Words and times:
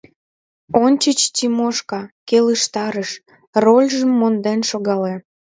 Ончыч 0.83 1.19
Тимошка 1.35 2.01
«келыштарыш»: 2.27 3.11
рольжым 3.63 4.11
монден 4.19 4.59
шогале. 4.69 5.13